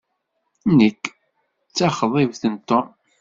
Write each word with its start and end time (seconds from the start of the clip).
Nekk 0.77 1.03
d 1.69 1.71
taxḍibt 1.77 2.43
n 2.53 2.55
Tom. 2.67 2.87